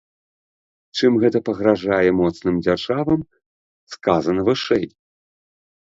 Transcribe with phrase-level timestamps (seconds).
[0.99, 3.21] Чым гэта пагражае моцным дзяржавам,
[3.97, 4.85] сказана вышэй.